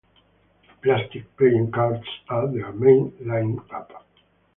[0.81, 4.01] Plastic playing cards are their main lineup.